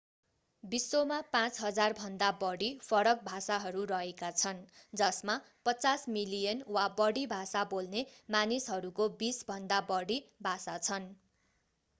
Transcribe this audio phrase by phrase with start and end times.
[0.63, 4.63] विश्वमा 5,000भन्दा बढी फरक भाषाहरू रहेका छन्
[4.93, 5.35] जसमा
[5.69, 8.05] 50 मिलियन वा बढी भाषा बोल्ने
[8.31, 11.09] मानिसहरूको बीसभन्दा बढि भाषा छन्